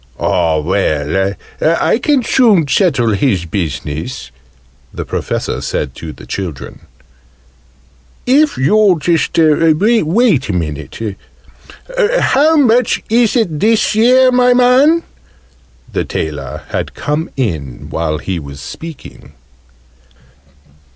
"Ah, 0.19 0.57
well, 0.57 1.35
I 1.61 1.99
can 1.99 2.23
soon 2.23 2.67
settle 2.67 3.11
his 3.11 3.45
business," 3.45 4.31
the 4.91 5.05
Professor 5.05 5.61
said 5.61 5.93
to 5.97 6.11
the 6.11 6.25
children, 6.25 6.87
"if 8.25 8.57
you'll 8.57 8.95
just 8.97 9.37
wait 9.37 10.49
a 10.49 10.53
minute. 10.53 10.99
How 12.19 12.57
much 12.57 13.03
is 13.11 13.35
it, 13.35 13.59
this 13.59 13.93
year, 13.93 14.31
my 14.31 14.55
man?" 14.55 15.03
The 15.93 16.03
tailor 16.03 16.63
had 16.69 16.95
come 16.95 17.29
in 17.37 17.87
while 17.91 18.17
he 18.17 18.39
was 18.39 18.59
speaking. 18.59 19.33